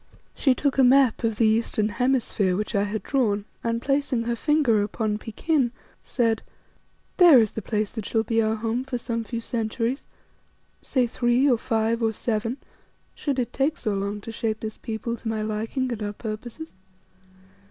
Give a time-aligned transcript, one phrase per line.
[0.33, 4.35] She took a map of the eastern hemisphere which I had drawn and, placing her
[4.35, 6.41] finger upon Pekin, said
[7.17, 10.05] "There is the place that shall be our home for some few centuries,
[10.81, 12.57] say three, or five, or seven,
[13.13, 16.73] should it take so long to shape this people to my liking and our purposes.